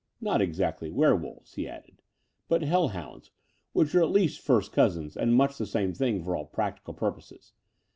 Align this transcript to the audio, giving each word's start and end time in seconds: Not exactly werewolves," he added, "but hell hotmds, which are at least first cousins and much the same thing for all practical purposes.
Not 0.19 0.41
exactly 0.41 0.89
werewolves," 0.89 1.53
he 1.53 1.67
added, 1.67 2.01
"but 2.47 2.63
hell 2.63 2.87
hotmds, 2.89 3.29
which 3.71 3.93
are 3.93 4.01
at 4.01 4.09
least 4.09 4.41
first 4.41 4.71
cousins 4.71 5.15
and 5.15 5.35
much 5.35 5.59
the 5.59 5.67
same 5.67 5.93
thing 5.93 6.23
for 6.23 6.35
all 6.35 6.45
practical 6.47 6.95
purposes. 6.95 7.53